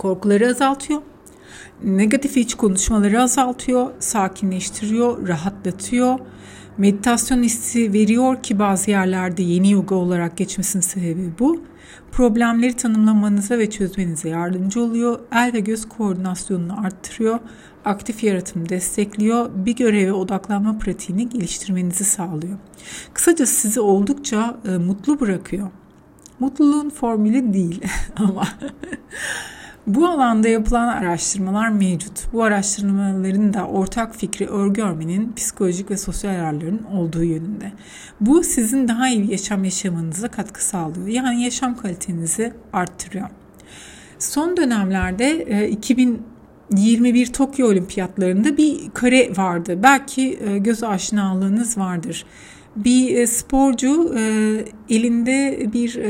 korkuları 0.00 0.48
azaltıyor. 0.48 1.02
Negatif 1.84 2.36
iç 2.36 2.54
konuşmaları 2.54 3.22
azaltıyor, 3.22 3.90
sakinleştiriyor, 3.98 5.28
rahatlatıyor 5.28 6.18
Meditasyon 6.80 7.42
hissi 7.42 7.92
veriyor 7.92 8.42
ki 8.42 8.58
bazı 8.58 8.90
yerlerde 8.90 9.42
yeni 9.42 9.70
yoga 9.70 9.94
olarak 9.94 10.36
geçmesinin 10.36 10.82
sebebi 10.82 11.30
bu. 11.38 11.62
Problemleri 12.12 12.76
tanımlamanıza 12.76 13.58
ve 13.58 13.70
çözmenize 13.70 14.28
yardımcı 14.28 14.80
oluyor. 14.80 15.20
El 15.32 15.52
ve 15.52 15.60
göz 15.60 15.88
koordinasyonunu 15.88 16.86
arttırıyor. 16.86 17.38
Aktif 17.84 18.24
yaratımı 18.24 18.68
destekliyor. 18.68 19.50
Bir 19.54 19.76
göreve 19.76 20.12
odaklanma 20.12 20.78
pratiğini 20.78 21.28
geliştirmenizi 21.28 22.04
sağlıyor. 22.04 22.58
Kısacası 23.14 23.54
sizi 23.54 23.80
oldukça 23.80 24.56
e, 24.68 24.70
mutlu 24.70 25.20
bırakıyor. 25.20 25.68
Mutluluğun 26.38 26.90
formülü 26.90 27.52
değil 27.52 27.80
ama 28.16 28.48
bu 29.94 30.08
alanda 30.08 30.48
yapılan 30.48 30.88
araştırmalar 30.88 31.68
mevcut. 31.68 32.32
Bu 32.32 32.42
araştırmaların 32.42 33.54
da 33.54 33.66
ortak 33.66 34.16
fikri 34.16 34.46
örgü 34.46 34.82
örmenin 34.82 35.32
psikolojik 35.32 35.90
ve 35.90 35.96
sosyal 35.96 36.34
yararların 36.34 36.82
olduğu 36.82 37.24
yönünde. 37.24 37.72
Bu 38.20 38.42
sizin 38.42 38.88
daha 38.88 39.08
iyi 39.08 39.30
yaşam 39.30 39.64
yaşamanıza 39.64 40.28
katkı 40.28 40.64
sağlıyor. 40.64 41.06
Yani 41.06 41.44
yaşam 41.44 41.76
kalitenizi 41.76 42.52
arttırıyor. 42.72 43.28
Son 44.18 44.56
dönemlerde 44.56 45.68
2021 45.68 47.28
e, 47.28 47.32
Tokyo 47.32 47.68
Olimpiyatlarında 47.68 48.56
bir 48.56 48.90
kare 48.90 49.36
vardı. 49.36 49.78
Belki 49.82 50.38
e, 50.40 50.58
göz 50.58 50.82
aşinalığınız 50.82 51.78
vardır. 51.78 52.26
Bir 52.76 53.16
e, 53.16 53.26
sporcu 53.26 54.14
elinde 54.88 55.68
bir 55.72 56.00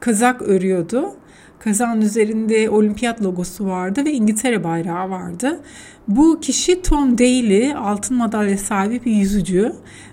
kazak 0.00 0.42
örüyordu 0.42 1.16
Kazan 1.58 2.00
üzerinde 2.00 2.70
olimpiyat 2.70 3.22
logosu 3.22 3.66
vardı 3.66 4.04
ve 4.04 4.12
İngiltere 4.12 4.64
bayrağı 4.64 5.10
vardı. 5.10 5.60
Bu 6.08 6.40
kişi 6.40 6.82
Tom 6.82 7.18
Daly, 7.18 7.74
altın 7.74 8.16
madalya 8.16 8.58
sahibi 8.58 9.04
bir 9.04 9.12
yüzücü 9.12 9.72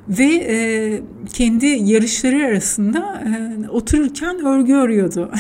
ve 0.10 0.26
e, 0.26 1.02
kendi 1.34 1.66
yarışları 1.66 2.46
arasında 2.46 3.24
e, 3.26 3.70
otururken 3.70 4.46
örgü 4.46 4.74
örüyordu. 4.74 5.32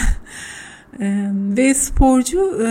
e, 0.99 1.29
ve 1.33 1.73
sporcu 1.73 2.61
e, 2.61 2.67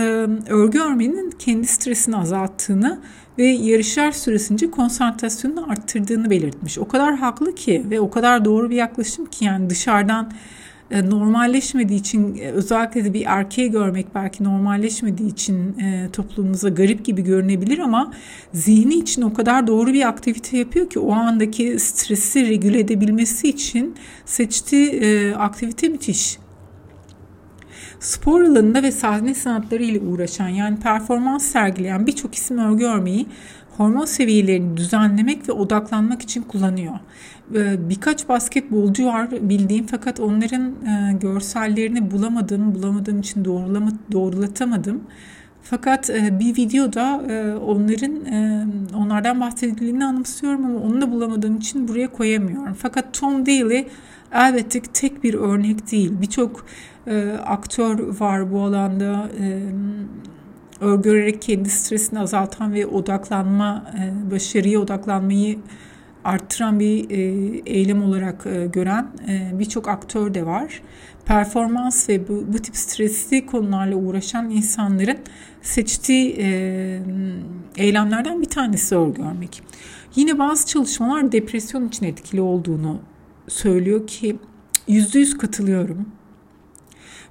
örgü 0.51 0.79
örmenin 0.79 1.31
kendi 1.39 1.67
stresini 1.67 2.17
azalttığını 2.17 2.99
ve 3.37 3.45
yarışlar 3.45 4.11
süresince 4.11 4.71
konsantrasyonunu 4.71 5.71
arttırdığını 5.71 6.29
belirtmiş. 6.29 6.77
O 6.77 6.87
kadar 6.87 7.15
haklı 7.15 7.55
ki 7.55 7.85
ve 7.89 7.99
o 7.99 8.09
kadar 8.09 8.45
doğru 8.45 8.69
bir 8.69 8.75
yaklaşım 8.75 9.25
ki 9.25 9.45
yani 9.45 9.69
dışarıdan 9.69 10.31
e, 10.93 11.09
normalleşmediği 11.09 11.99
için 11.99 12.37
e, 12.37 12.51
özellikle 12.51 13.05
de 13.05 13.13
bir 13.13 13.25
erkeği 13.27 13.71
görmek 13.71 14.15
belki 14.15 14.43
normalleşmediği 14.43 15.31
için 15.31 15.79
e, 15.79 16.09
toplumumuza 16.13 16.69
garip 16.69 17.05
gibi 17.05 17.23
görünebilir 17.23 17.79
ama 17.79 18.13
zihni 18.53 18.95
için 18.95 19.21
o 19.21 19.33
kadar 19.33 19.67
doğru 19.67 19.93
bir 19.93 20.07
aktivite 20.07 20.57
yapıyor 20.57 20.89
ki 20.89 20.99
o 20.99 21.13
andaki 21.13 21.79
stresi 21.79 22.49
regüle 22.49 22.79
edebilmesi 22.79 23.49
için 23.49 23.95
seçtiği 24.25 25.35
aktivite 25.35 25.89
müthiş 25.89 26.37
spor 27.99 28.41
alanında 28.41 28.83
ve 28.83 28.91
sahne 28.91 29.33
sanatları 29.33 29.83
ile 29.83 29.99
uğraşan 29.99 30.47
yani 30.47 30.79
performans 30.79 31.43
sergileyen 31.43 32.07
birçok 32.07 32.35
isim 32.35 32.57
örgü 32.57 32.85
örmeyi 32.85 33.25
hormon 33.77 34.05
seviyelerini 34.05 34.77
düzenlemek 34.77 35.49
ve 35.49 35.51
odaklanmak 35.51 36.21
için 36.21 36.41
kullanıyor. 36.41 36.93
Ee, 37.55 37.89
birkaç 37.89 38.29
basketbolcu 38.29 39.05
var 39.05 39.31
bildiğim 39.31 39.85
fakat 39.85 40.19
onların 40.19 40.71
e, 40.71 41.13
görsellerini 41.21 42.11
bulamadım, 42.11 42.75
bulamadığım 42.75 43.19
için 43.19 43.45
doğrulama, 43.45 43.91
doğrulatamadım. 44.11 45.03
Fakat 45.63 46.09
e, 46.09 46.39
bir 46.39 46.57
videoda 46.57 47.23
e, 47.29 47.55
onların 47.55 48.13
onlardan 48.95 49.41
bahsedildiğini 49.41 50.05
anımsıyorum 50.05 50.65
ama 50.65 50.79
onu 50.79 51.01
da 51.01 51.11
bulamadığım 51.11 51.57
için 51.57 51.87
buraya 51.87 52.11
koyamıyorum. 52.11 52.73
Fakat 52.73 53.13
Tom 53.13 53.45
Daly 53.45 53.87
elbette 54.33 54.81
tek 54.81 55.23
bir 55.23 55.33
örnek 55.33 55.91
değil. 55.91 56.11
Birçok 56.21 56.65
aktör 57.45 58.19
var 58.19 58.51
bu 58.51 58.61
alanda 58.61 59.29
örgürerek 60.81 61.41
kendi 61.41 61.69
stresini 61.69 62.19
azaltan 62.19 62.73
ve 62.73 62.87
odaklanma, 62.87 63.93
başarıya 64.31 64.79
odaklanmayı 64.79 65.57
arttıran 66.23 66.79
bir 66.79 67.09
e, 67.09 67.17
eylem 67.65 68.03
olarak 68.03 68.45
e, 68.45 68.65
gören 68.65 69.07
e, 69.27 69.59
birçok 69.59 69.87
aktör 69.87 70.33
de 70.33 70.45
var. 70.45 70.81
Performans 71.25 72.09
ve 72.09 72.27
bu, 72.27 72.45
bu 72.53 72.59
tip 72.59 72.77
stresli 72.77 73.45
konularla 73.45 73.95
uğraşan 73.95 74.49
insanların 74.49 75.17
seçtiği 75.61 76.35
eylemlerden 77.77 78.41
bir 78.41 78.49
tanesi 78.49 78.95
örgü 78.95 79.21
örmek. 79.21 79.61
Yine 80.15 80.39
bazı 80.39 80.67
çalışmalar 80.67 81.31
depresyon 81.31 81.87
için 81.87 82.05
etkili 82.05 82.41
olduğunu 82.41 82.99
söylüyor 83.47 84.07
ki 84.07 84.39
yüzde 84.87 85.19
yüz 85.19 85.37
katılıyorum. 85.37 86.05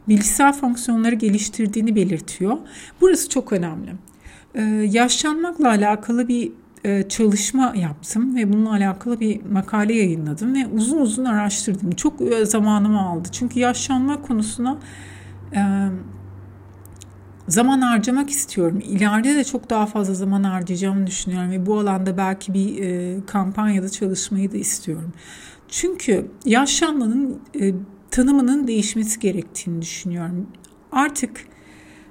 Bilgisayar 0.09 0.53
fonksiyonları 0.53 1.15
geliştirdiğini 1.15 1.97
belirtiyor. 1.97 2.59
Burası 3.01 3.29
çok 3.29 3.53
önemli. 3.53 3.91
Ee, 4.55 4.63
yaşlanmakla 4.91 5.69
alakalı 5.69 6.29
bir 6.29 6.53
e, 6.85 7.09
çalışma 7.09 7.75
yaptım 7.77 8.37
ve 8.37 8.53
bununla 8.53 8.71
alakalı 8.71 9.21
bir 9.21 9.43
makale 9.43 9.95
yayınladım 9.95 10.55
ve 10.55 10.67
uzun 10.67 10.99
uzun 10.99 11.25
araştırdım. 11.25 11.91
Çok 11.91 12.21
e, 12.21 12.47
zamanımı 12.47 13.01
aldı. 13.01 13.29
Çünkü 13.33 13.61
yaşlanma 13.61 14.23
konusuna 14.23 14.79
e, 15.55 15.61
zaman 17.49 17.81
harcamak 17.81 18.31
istiyorum. 18.31 18.83
İleride 18.85 19.37
de 19.37 19.45
çok 19.45 19.71
daha 19.71 19.87
fazla 19.87 20.15
zaman 20.15 20.45
harcayacağımı 20.45 21.07
düşünüyorum 21.07 21.51
ve 21.51 21.67
bu 21.67 21.79
alanda 21.79 22.17
belki 22.17 22.55
bir 22.55 23.27
kampanyada 23.27 23.89
çalışmayı 23.89 24.53
da 24.53 24.57
istiyorum. 24.57 25.13
Çünkü 25.69 26.31
yaşlanmanın 26.45 27.41
tanımının 28.11 28.67
değişmesi 28.67 29.21
gerektiğini 29.21 29.83
düşünüyorum. 29.83 30.47
Artık 30.93 31.47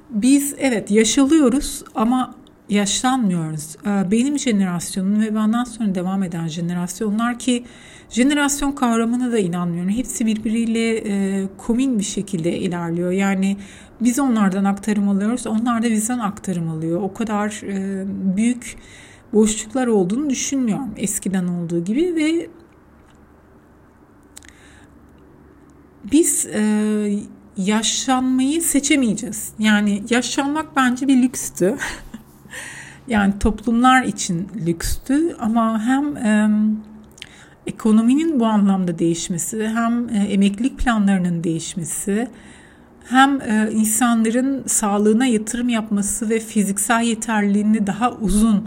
biz 0.09 0.55
evet 0.57 0.91
yaşalıyoruz 0.91 1.83
ama 1.95 2.35
yaşlanmıyoruz. 2.71 3.75
Ee, 3.85 4.11
benim 4.11 4.39
jenerasyonum 4.39 5.21
ve 5.21 5.35
benden 5.35 5.63
sonra 5.63 5.95
devam 5.95 6.23
eden 6.23 6.47
jenerasyonlar 6.47 7.39
ki 7.39 7.63
jenerasyon 8.09 8.71
kavramına 8.71 9.31
da 9.31 9.39
inanmıyorum. 9.39 9.89
Hepsi 9.89 10.25
birbiriyle 10.25 10.95
e, 10.95 11.47
komün 11.57 11.99
bir 11.99 12.03
şekilde 12.03 12.57
ilerliyor. 12.57 13.11
Yani 13.11 13.57
biz 14.01 14.19
onlardan 14.19 14.63
aktarım 14.63 15.09
alıyoruz, 15.09 15.47
onlar 15.47 15.83
da 15.83 15.91
bizden 15.91 16.19
aktarım 16.19 16.69
alıyor. 16.69 17.01
O 17.01 17.13
kadar 17.13 17.61
e, 17.63 18.05
büyük 18.37 18.77
boşluklar 19.33 19.87
olduğunu 19.87 20.29
düşünmüyorum 20.29 20.89
eskiden 20.97 21.47
olduğu 21.47 21.83
gibi 21.83 22.15
ve 22.15 22.49
biz 26.11 26.45
e, 26.45 26.63
yaşlanmayı 27.57 28.61
seçemeyeceğiz. 28.61 29.53
Yani 29.59 30.03
yaşlanmak 30.09 30.75
bence 30.75 31.07
bir 31.07 31.21
lükstü. 31.21 31.77
yani 33.11 33.39
toplumlar 33.39 34.03
için 34.03 34.47
lükstü 34.65 35.35
ama 35.39 35.85
hem 35.85 36.17
e, 36.17 36.49
ekonominin 37.67 38.39
bu 38.39 38.45
anlamda 38.45 38.99
değişmesi, 38.99 39.67
hem 39.67 40.09
e, 40.09 40.17
emeklilik 40.17 40.79
planlarının 40.79 41.43
değişmesi, 41.43 42.27
hem 43.09 43.41
e, 43.41 43.71
insanların 43.71 44.63
sağlığına 44.67 45.25
yatırım 45.25 45.69
yapması 45.69 46.29
ve 46.29 46.39
fiziksel 46.39 47.03
yeterliliğini 47.03 47.87
daha 47.87 48.11
uzun 48.11 48.65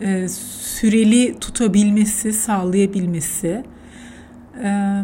e, 0.00 0.28
süreli 0.28 1.38
tutabilmesi, 1.40 2.32
sağlayabilmesi, 2.32 3.64
e, 4.62 5.02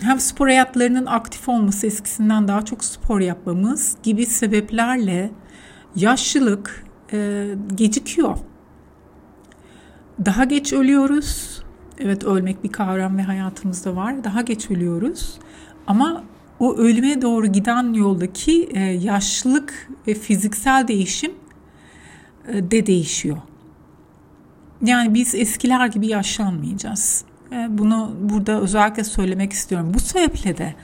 hem 0.00 0.20
spor 0.20 0.46
hayatlarının 0.46 1.06
aktif 1.06 1.48
olması, 1.48 1.86
eskisinden 1.86 2.48
daha 2.48 2.64
çok 2.64 2.84
spor 2.84 3.20
yapmamız 3.20 3.96
gibi 4.02 4.26
sebeplerle 4.26 5.30
yaşlılık 5.96 6.85
e, 7.12 7.48
gecikiyor. 7.74 8.38
Daha 10.24 10.44
geç 10.44 10.72
ölüyoruz. 10.72 11.62
Evet 11.98 12.24
ölmek 12.24 12.64
bir 12.64 12.72
kavram 12.72 13.18
ve 13.18 13.22
hayatımızda 13.22 13.96
var. 13.96 14.24
Daha 14.24 14.40
geç 14.40 14.70
ölüyoruz. 14.70 15.38
Ama 15.86 16.24
o 16.60 16.76
ölüme 16.76 17.22
doğru 17.22 17.46
giden 17.46 17.92
yoldaki 17.92 18.68
e, 18.74 18.80
yaşlılık 18.80 19.88
ve 20.06 20.14
fiziksel 20.14 20.88
değişim 20.88 21.32
e, 22.48 22.70
de 22.70 22.86
değişiyor. 22.86 23.36
Yani 24.82 25.14
biz 25.14 25.34
eskiler 25.34 25.86
gibi 25.86 26.06
yaşlanmayacağız. 26.06 27.24
E, 27.52 27.66
bunu 27.70 28.16
burada 28.20 28.60
özellikle 28.60 29.04
söylemek 29.04 29.52
istiyorum. 29.52 29.92
Bu 29.94 30.00
sebeple 30.00 30.58
de 30.58 30.74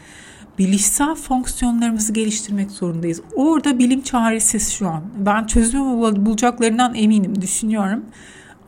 bilişsel 0.58 1.14
fonksiyonlarımızı 1.14 2.12
geliştirmek 2.12 2.70
zorundayız. 2.70 3.20
Orada 3.34 3.78
bilim 3.78 4.02
çaresiz 4.02 4.72
şu 4.72 4.88
an. 4.88 5.02
Ben 5.18 5.46
çözümü 5.46 5.84
bulacaklarından 6.26 6.94
eminim, 6.94 7.42
düşünüyorum. 7.42 8.04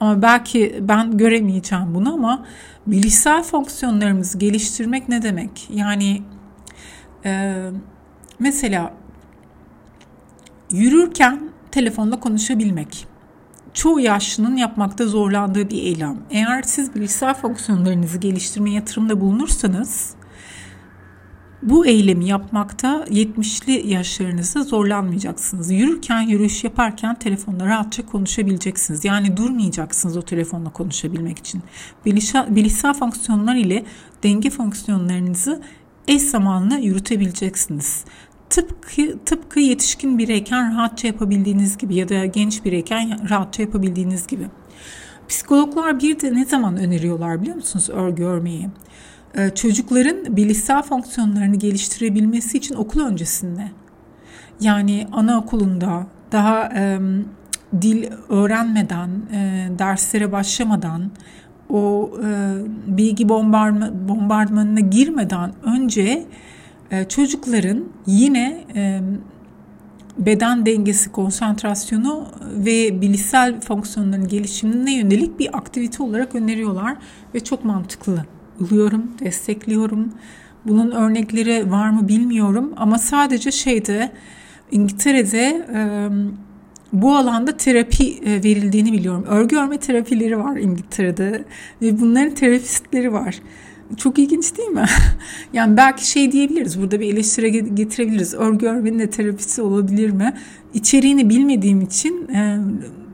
Ama 0.00 0.22
belki 0.22 0.78
ben 0.80 1.16
göremeyeceğim 1.16 1.94
bunu 1.94 2.14
ama 2.14 2.46
bilişsel 2.86 3.42
fonksiyonlarımızı 3.42 4.38
geliştirmek 4.38 5.08
ne 5.08 5.22
demek? 5.22 5.68
Yani 5.70 6.22
e, 7.24 7.54
mesela 8.38 8.94
yürürken 10.70 11.40
telefonla 11.70 12.20
konuşabilmek 12.20 13.06
çoğu 13.74 14.00
yaşlının 14.00 14.56
yapmakta 14.56 15.06
zorlandığı 15.06 15.70
bir 15.70 15.82
eylem. 15.82 16.16
Eğer 16.30 16.62
siz 16.62 16.94
bilişsel 16.94 17.34
fonksiyonlarınızı 17.34 18.18
geliştirme 18.18 18.70
yatırımda 18.70 19.20
bulunursanız 19.20 20.14
bu 21.64 21.86
eylemi 21.86 22.28
yapmakta 22.28 23.04
70'li 23.10 23.88
yaşlarınızda 23.88 24.62
zorlanmayacaksınız. 24.62 25.70
Yürürken, 25.70 26.20
yürüyüş 26.20 26.64
yaparken 26.64 27.18
telefonla 27.18 27.66
rahatça 27.66 28.06
konuşabileceksiniz. 28.06 29.04
Yani 29.04 29.36
durmayacaksınız 29.36 30.16
o 30.16 30.22
telefonla 30.22 30.70
konuşabilmek 30.70 31.38
için. 31.38 31.62
Bilişsel, 32.06 32.94
fonksiyonlar 32.94 33.56
ile 33.56 33.84
denge 34.22 34.50
fonksiyonlarınızı 34.50 35.62
eş 36.08 36.22
zamanlı 36.22 36.78
yürütebileceksiniz. 36.78 38.04
Tıpkı, 38.50 39.18
tıpkı 39.24 39.60
yetişkin 39.60 40.18
bireyken 40.18 40.72
rahatça 40.72 41.08
yapabildiğiniz 41.08 41.78
gibi 41.78 41.94
ya 41.94 42.08
da 42.08 42.26
genç 42.26 42.64
bireyken 42.64 43.30
rahatça 43.30 43.62
yapabildiğiniz 43.62 44.26
gibi. 44.26 44.46
Psikologlar 45.28 46.00
bir 46.00 46.20
de 46.20 46.34
ne 46.34 46.44
zaman 46.44 46.76
öneriyorlar 46.76 47.42
biliyor 47.42 47.56
musunuz 47.56 47.90
örgü 47.90 48.24
örmeyi? 48.24 48.68
Ee, 49.36 49.50
çocukların 49.54 50.36
bilişsel 50.36 50.82
fonksiyonlarını 50.82 51.56
geliştirebilmesi 51.56 52.58
için 52.58 52.75
okul 52.75 53.00
öncesinde. 53.00 53.70
Yani 54.60 55.06
anaokulunda 55.12 56.06
daha 56.32 56.73
e, 56.76 56.99
dil 57.82 58.04
öğrenmeden, 58.28 59.10
e, 59.32 59.68
derslere 59.78 60.32
başlamadan, 60.32 61.10
o 61.70 62.10
e, 62.25 62.56
bilgi 62.86 63.28
bombardıma, 63.28 64.08
bombardımanına 64.08 64.80
girmeden 64.80 65.52
önce 65.62 66.26
e, 66.90 67.04
çocukların 67.04 67.84
yine 68.06 68.64
e, 68.75 69.00
beden 70.18 70.66
dengesi, 70.66 71.12
konsantrasyonu 71.12 72.26
ve 72.56 73.00
bilişsel 73.00 73.60
fonksiyonların 73.60 74.28
gelişimine 74.28 74.97
yönelik 74.97 75.38
bir 75.38 75.56
aktivite 75.56 76.02
olarak 76.02 76.34
öneriyorlar 76.34 76.97
ve 77.34 77.40
çok 77.40 77.64
mantıklı 77.64 78.25
buluyorum, 78.60 79.10
destekliyorum. 79.21 80.12
Bunun 80.67 80.90
örnekleri 80.90 81.71
var 81.71 81.90
mı 81.90 82.08
bilmiyorum 82.08 82.73
ama 82.76 82.99
sadece 82.99 83.52
şeyde 83.52 84.12
İngiltere'de 84.71 85.67
e, 85.75 85.80
bu 86.93 87.17
alanda 87.17 87.56
terapi 87.56 88.21
verildiğini 88.45 88.93
biliyorum. 88.93 89.25
Örgü 89.28 89.56
örme 89.56 89.78
terapileri 89.78 90.38
var 90.38 90.56
İngiltere'de 90.56 91.45
ve 91.82 92.00
bunların 92.00 92.34
terapistleri 92.34 93.12
var. 93.12 93.40
Çok 93.97 94.19
ilginç 94.19 94.58
değil 94.58 94.69
mi? 94.69 94.84
yani 95.52 95.76
belki 95.76 96.10
şey 96.10 96.32
diyebiliriz. 96.32 96.80
Burada 96.80 97.00
bir 97.00 97.12
eleştiri 97.12 97.75
getirebiliriz. 97.75 98.34
Örgü 98.34 98.67
örmenin 98.67 98.99
de 98.99 99.10
terapisi 99.10 99.62
olabilir 99.62 100.10
mi? 100.10 100.34
İçeriğini 100.75 101.28
bilmediğim 101.28 101.80
için 101.80 102.28
e, 102.28 102.58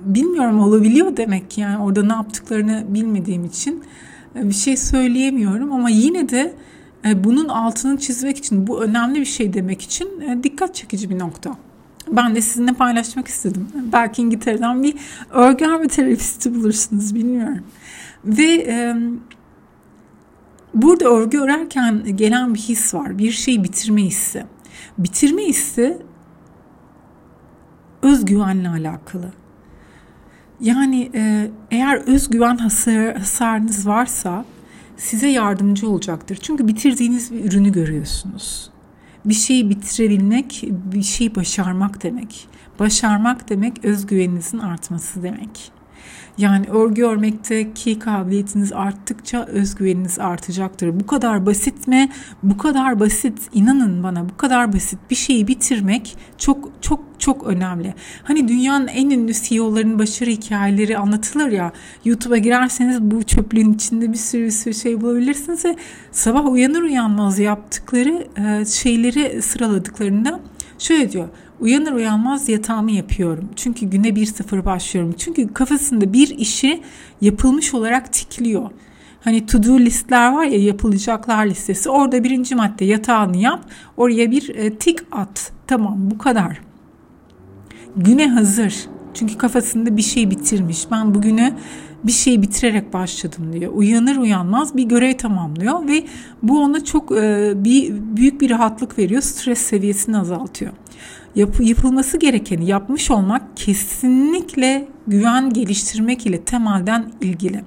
bilmiyorum 0.05 0.61
olabiliyor 0.61 1.17
demek. 1.17 1.59
Yani 1.59 1.83
orada 1.83 2.03
ne 2.03 2.13
yaptıklarını 2.13 2.85
bilmediğim 2.89 3.45
için 3.45 3.83
bir 4.35 4.55
şey 4.55 4.77
söyleyemiyorum 4.77 5.73
ama 5.73 5.91
yine 5.91 6.29
de 6.29 6.55
e, 7.05 7.25
bunun 7.25 7.49
altını 7.49 7.99
çizmek 7.99 8.39
için 8.39 8.67
bu 8.67 8.83
önemli 8.83 9.21
bir 9.21 9.25
şey 9.25 9.53
demek 9.53 9.83
için 9.83 10.21
e, 10.21 10.43
dikkat 10.43 10.75
çekici 10.75 11.11
bir 11.11 11.19
nokta. 11.19 11.57
Ben 12.09 12.35
de 12.35 12.41
sizinle 12.41 12.73
paylaşmak 12.73 13.29
istedim. 13.29 13.69
Belki 13.93 14.23
İngiltere'den 14.23 14.83
bir 14.83 14.95
örgü 15.31 15.65
örme 15.65 15.89
terapisti 15.89 16.55
bulursunuz 16.55 17.15
bilmiyorum. 17.15 17.65
Ve 18.25 18.67
Burada 20.75 21.05
örgü 21.05 21.39
örerken 21.39 22.17
gelen 22.17 22.55
bir 22.55 22.59
his 22.59 22.95
var. 22.95 23.19
Bir 23.19 23.31
şeyi 23.31 23.65
bitirme 23.65 24.03
hissi. 24.03 24.45
Bitirme 24.99 25.43
hissi 25.43 25.99
özgüvenle 28.03 28.69
alakalı. 28.69 29.33
Yani 30.61 31.11
e, 31.15 31.51
eğer 31.71 31.97
özgüven 31.97 32.57
hasar, 32.57 33.17
hasarınız 33.17 33.87
varsa 33.87 34.45
size 34.97 35.29
yardımcı 35.29 35.89
olacaktır. 35.89 36.39
Çünkü 36.43 36.69
bitirdiğiniz 36.69 37.33
bir 37.33 37.45
ürünü 37.45 37.73
görüyorsunuz. 37.73 38.71
Bir 39.25 39.35
şeyi 39.35 39.71
bitirebilmek, 39.71 40.65
bir 40.69 41.03
şeyi 41.03 41.35
başarmak 41.35 42.03
demek. 42.03 42.49
Başarmak 42.79 43.49
demek 43.49 43.85
özgüveninizin 43.85 44.59
artması 44.59 45.23
demek. 45.23 45.73
Yani 46.39 46.67
örgü 46.67 47.05
örmekteki 47.05 47.99
kabiliyetiniz 47.99 48.73
arttıkça 48.73 49.45
özgüveniniz 49.45 50.19
artacaktır. 50.19 51.01
Bu 51.01 51.07
kadar 51.07 51.47
basit 51.47 51.89
mi? 51.89 52.09
Bu 52.43 52.59
kadar 52.59 53.01
basit. 53.01 53.39
inanın 53.55 54.03
bana 54.03 54.29
bu 54.29 54.37
kadar 54.37 54.73
basit 54.73 54.99
bir 55.11 55.17
şeyi 55.17 55.49
bitirmek 55.49 56.17
çok 56.39 56.71
çok 56.81 57.01
çok 57.19 57.47
önemli. 57.47 57.95
Hani 58.25 58.49
dünyanın 58.49 58.87
en 58.87 59.11
ünlü 59.11 59.33
CEO'ların 59.35 59.99
başarı 59.99 60.31
hikayeleri 60.31 60.99
anlatılır 60.99 61.53
ya. 61.53 61.73
YouTube'a 62.05 62.39
girerseniz 62.39 63.01
bu 63.01 63.23
çöplüğün 63.23 63.73
içinde 63.73 64.13
bir 64.13 64.19
sürü 64.19 64.45
bir 64.45 64.51
sürü 64.51 64.75
şey 64.75 65.01
bulabilirsiniz 65.01 65.65
ve 65.65 65.77
sabah 66.13 66.47
uyanır 66.47 66.83
uyanmaz 66.83 67.39
yaptıkları 67.39 68.27
şeyleri 68.67 69.43
sıraladıklarında 69.43 70.41
şöyle 70.79 71.13
diyor. 71.13 71.29
Uyanır 71.61 71.93
uyanmaz 71.93 72.49
yatağımı 72.49 72.91
yapıyorum. 72.91 73.49
Çünkü 73.57 73.87
güne 73.87 74.17
bir 74.17 74.27
sıfır 74.27 74.65
başlıyorum. 74.65 75.15
Çünkü 75.19 75.53
kafasında 75.55 76.13
bir 76.13 76.29
işi 76.29 76.83
yapılmış 77.21 77.75
olarak 77.75 78.13
tikliyor. 78.13 78.71
Hani 79.21 79.47
to 79.47 79.63
do 79.63 79.79
listler 79.79 80.33
var 80.33 80.45
ya 80.45 80.59
yapılacaklar 80.59 81.47
listesi. 81.47 81.91
Orada 81.91 82.25
birinci 82.25 82.55
madde 82.55 82.85
yatağını 82.85 83.37
yap. 83.37 83.65
Oraya 83.97 84.31
bir 84.31 84.55
e, 84.55 84.75
tik 84.75 84.99
at. 85.13 85.53
Tamam 85.67 85.97
bu 86.11 86.19
kadar. 86.19 86.61
Güne 87.97 88.29
hazır. 88.29 88.75
Çünkü 89.15 89.39
kafasında 89.39 89.97
bir 89.97 90.03
şey 90.03 90.31
bitirmiş. 90.31 90.91
Ben 90.91 91.15
bugünü 91.15 91.55
bir 92.05 92.13
şey 92.13 92.43
bitirerek 92.43 92.93
başladım 92.93 93.53
diyor. 93.53 93.73
Uyanır 93.75 94.17
uyanmaz 94.17 94.77
bir 94.77 94.85
görev 94.85 95.17
tamamlıyor 95.17 95.89
ve 95.89 96.05
bu 96.43 96.63
ona 96.63 96.85
çok 96.85 97.13
e, 97.13 97.53
bir 97.57 97.93
büyük 98.17 98.41
bir 98.41 98.51
rahatlık 98.51 98.99
veriyor. 98.99 99.23
Stres 99.23 99.59
seviyesini 99.59 100.19
azaltıyor. 100.19 100.73
Yap, 101.35 101.57
yapılması 101.61 102.19
gerekeni 102.19 102.67
yapmış 102.67 103.11
olmak 103.11 103.43
kesinlikle 103.57 104.89
güven 105.07 105.51
geliştirmek 105.51 106.27
ile 106.27 106.45
temelden 106.45 107.13
ilgili. 107.21 107.65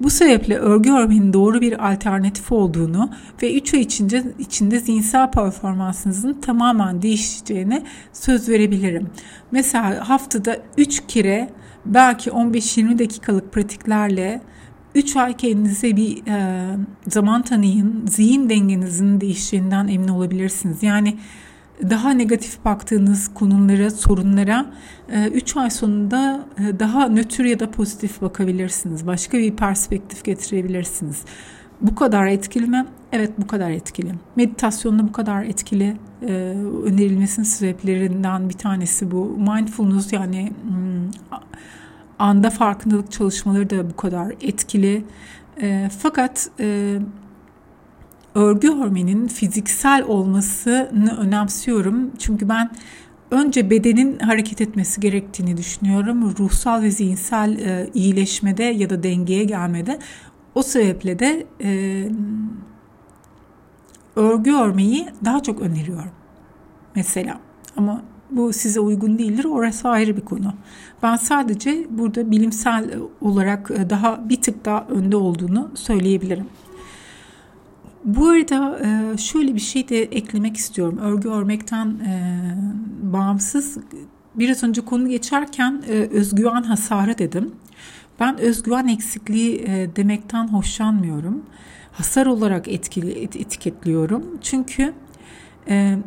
Bu 0.00 0.10
sebeple 0.10 0.56
örgü 0.56 0.92
örmenin 0.92 1.32
doğru 1.32 1.60
bir 1.60 1.92
alternatif 1.92 2.52
olduğunu 2.52 3.10
ve 3.42 3.54
3 3.54 3.74
ay 3.74 3.80
içinde, 3.80 4.24
içinde 4.38 4.78
zihinsel 4.80 5.30
performansınızın 5.30 6.40
tamamen 6.40 7.02
değişeceğine 7.02 7.82
söz 8.12 8.48
verebilirim. 8.48 9.10
Mesela 9.50 10.08
haftada 10.08 10.58
3 10.78 11.02
kere 11.08 11.50
belki 11.86 12.30
15-20 12.30 12.98
dakikalık 12.98 13.52
pratiklerle 13.52 14.40
3 14.94 15.16
ay 15.16 15.36
kendinize 15.36 15.96
bir 15.96 16.26
e, 16.26 16.66
zaman 17.08 17.42
tanıyın. 17.42 18.06
Zihin 18.06 18.50
dengenizin 18.50 19.20
değişeceğinden 19.20 19.88
emin 19.88 20.08
olabilirsiniz. 20.08 20.82
Yani 20.82 21.16
daha 21.82 22.10
negatif 22.10 22.64
baktığınız 22.64 23.34
konulara, 23.34 23.90
sorunlara 23.90 24.66
3 25.32 25.56
e, 25.56 25.60
ay 25.60 25.70
sonunda 25.70 26.46
e, 26.58 26.78
daha 26.78 27.08
nötr 27.08 27.44
ya 27.44 27.60
da 27.60 27.70
pozitif 27.70 28.22
bakabilirsiniz. 28.22 29.06
Başka 29.06 29.38
bir 29.38 29.56
perspektif 29.56 30.24
getirebilirsiniz. 30.24 31.24
Bu 31.80 31.94
kadar 31.94 32.26
etkili 32.26 32.66
mi? 32.66 32.86
Evet 33.12 33.32
bu 33.38 33.46
kadar 33.46 33.70
etkili. 33.70 34.12
Meditasyonda 34.36 35.08
bu 35.08 35.12
kadar 35.12 35.44
etkili 35.44 35.96
e, 36.22 36.32
önerilmesinin 36.84 37.46
sebeplerinden 37.46 38.48
bir 38.48 38.54
tanesi 38.54 39.10
bu. 39.10 39.38
Mindfulness 39.38 40.12
yani 40.12 40.52
hmm, 40.62 41.10
anda 42.18 42.50
farkındalık 42.50 43.12
çalışmaları 43.12 43.70
da 43.70 43.90
bu 43.90 43.96
kadar 43.96 44.34
etkili. 44.40 45.04
fakat 45.98 46.50
örgü 48.36 48.70
örmenin 48.70 49.26
fiziksel 49.26 50.04
olmasını 50.04 51.16
önemsiyorum. 51.18 52.10
Çünkü 52.18 52.48
ben 52.48 52.70
önce 53.30 53.70
bedenin 53.70 54.18
hareket 54.18 54.60
etmesi 54.60 55.00
gerektiğini 55.00 55.56
düşünüyorum. 55.56 56.34
Ruhsal 56.38 56.82
ve 56.82 56.90
zihinsel 56.90 57.58
e, 57.58 57.90
iyileşmede 57.94 58.62
ya 58.62 58.90
da 58.90 59.02
dengeye 59.02 59.44
gelmede. 59.44 59.98
O 60.54 60.62
sebeple 60.62 61.18
de 61.18 61.46
e, 61.62 61.70
örgü 64.16 64.52
örmeyi 64.52 65.08
daha 65.24 65.42
çok 65.42 65.60
öneriyorum. 65.60 66.12
Mesela 66.94 67.40
ama 67.76 68.02
bu 68.30 68.52
size 68.52 68.80
uygun 68.80 69.18
değildir. 69.18 69.44
Orası 69.44 69.88
ayrı 69.88 70.16
bir 70.16 70.24
konu. 70.24 70.54
Ben 71.02 71.16
sadece 71.16 71.86
burada 71.90 72.30
bilimsel 72.30 72.90
olarak 73.20 73.70
daha 73.90 74.28
bir 74.28 74.42
tık 74.42 74.64
daha 74.64 74.86
önde 74.88 75.16
olduğunu 75.16 75.70
söyleyebilirim. 75.74 76.46
Bu 78.06 78.28
arada 78.28 78.80
e, 78.84 79.18
şöyle 79.18 79.54
bir 79.54 79.60
şey 79.60 79.88
de 79.88 80.02
eklemek 80.02 80.56
istiyorum. 80.56 80.98
Örgü 80.98 81.28
örmekten 81.28 81.86
e, 81.86 82.54
bağımsız 83.02 83.78
biraz 84.34 84.64
önce 84.64 84.80
konu 84.80 85.08
geçerken 85.08 85.82
e, 85.88 85.92
özgüven 85.92 86.62
hasarı 86.62 87.18
dedim. 87.18 87.54
Ben 88.20 88.38
özgüven 88.38 88.88
eksikliği 88.88 89.66
demekten 89.96 90.48
hoşlanmıyorum. 90.48 91.42
Hasar 91.92 92.26
olarak 92.26 92.68
etkili 92.68 93.10
etiketliyorum. 93.20 94.38
Çünkü 94.42 94.92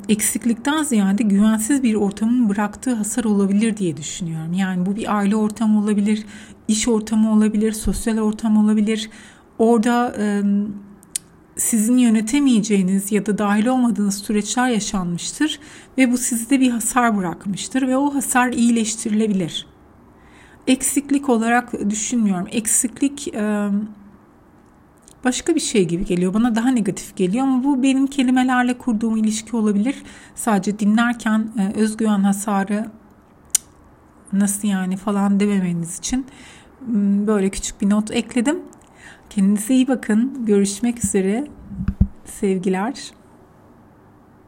eksiklikten 0.09 0.83
ziyade 0.83 1.23
güvensiz 1.23 1.83
bir 1.83 1.95
ortamın 1.95 2.49
bıraktığı 2.49 2.93
hasar 2.93 3.23
olabilir 3.23 3.77
diye 3.77 3.97
düşünüyorum. 3.97 4.53
Yani 4.53 4.85
bu 4.85 4.95
bir 4.95 5.17
aile 5.17 5.35
ortamı 5.35 5.79
olabilir, 5.79 6.25
iş 6.67 6.87
ortamı 6.87 7.33
olabilir, 7.33 7.71
sosyal 7.71 8.17
ortam 8.17 8.57
olabilir. 8.57 9.09
Orada 9.57 10.15
sizin 11.59 11.97
yönetemeyeceğiniz 11.97 13.11
ya 13.11 13.25
da 13.25 13.37
dahil 13.37 13.65
olmadığınız 13.65 14.17
süreçler 14.17 14.69
yaşanmıştır 14.69 15.59
ve 15.97 16.11
bu 16.11 16.17
sizde 16.17 16.59
bir 16.59 16.69
hasar 16.69 17.17
bırakmıştır 17.17 17.87
ve 17.87 17.97
o 17.97 18.15
hasar 18.15 18.53
iyileştirilebilir. 18.53 19.67
Eksiklik 20.67 21.29
olarak 21.29 21.89
düşünmüyorum. 21.89 22.47
Eksiklik 22.51 23.33
başka 25.23 25.55
bir 25.55 25.59
şey 25.59 25.87
gibi 25.87 26.05
geliyor. 26.05 26.33
Bana 26.33 26.55
daha 26.55 26.69
negatif 26.69 27.15
geliyor 27.15 27.43
ama 27.43 27.63
bu 27.63 27.83
benim 27.83 28.07
kelimelerle 28.07 28.77
kurduğum 28.77 29.17
ilişki 29.17 29.55
olabilir. 29.55 30.03
Sadece 30.35 30.79
dinlerken 30.79 31.51
özgüven 31.75 32.19
hasarı 32.19 32.91
nasıl 34.33 34.67
yani 34.67 34.97
falan 34.97 35.39
dememeniz 35.39 35.97
için 35.97 36.25
böyle 37.27 37.49
küçük 37.49 37.81
bir 37.81 37.89
not 37.89 38.11
ekledim. 38.11 38.59
Kendinize 39.29 39.73
iyi 39.73 39.87
bakın. 39.87 40.45
Görüşmek 40.45 41.03
üzere. 41.03 41.47
Sevgiler. 42.25 43.18